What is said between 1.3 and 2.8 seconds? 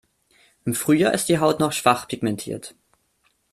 Haut noch schwach pigmentiert.